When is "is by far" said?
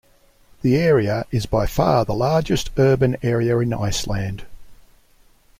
1.29-2.05